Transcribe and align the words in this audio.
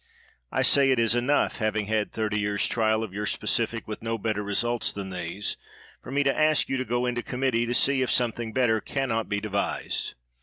I 0.51 0.63
say 0.63 0.89
it 0.89 0.97
is 0.99 1.13
enough, 1.13 1.57
having 1.57 1.85
had 1.85 2.11
thirtj' 2.11 2.39
years' 2.39 2.65
trial 2.65 3.03
of 3.03 3.13
your 3.13 3.27
specific 3.27 3.87
with 3.87 4.01
no 4.01 4.17
better 4.17 4.41
results 4.41 4.91
than 4.91 5.11
these, 5.11 5.57
for 6.01 6.09
me 6.09 6.23
to 6.23 6.35
ask 6.35 6.69
you 6.69 6.77
to 6.77 6.85
go 6.85 7.05
into 7.05 7.21
committee 7.21 7.67
to 7.67 7.73
see 7.75 8.01
if 8.01 8.09
something 8.09 8.51
better 8.51 8.81
can 8.81 9.09
not 9.09 9.29
be 9.29 9.39
devised. 9.39 10.15